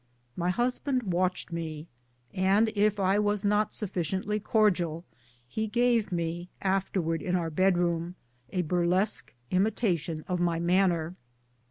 My 0.35 0.49
husband 0.49 1.03
watched 1.13 1.51
me, 1.51 1.87
and 2.33 2.69
if 2.75 2.99
I 2.99 3.19
was 3.19 3.45
not 3.45 3.71
sufficiently 3.71 4.39
cordial 4.39 5.05
he 5.47 5.67
gave 5.67 6.11
me, 6.11 6.49
afterwards, 6.59 7.21
in 7.23 7.35
our 7.35 7.51
bedroom, 7.51 8.15
a 8.49 8.63
burlesque 8.63 9.31
imitation 9.51 10.25
of 10.27 10.39
my 10.39 10.59
manner. 10.59 11.13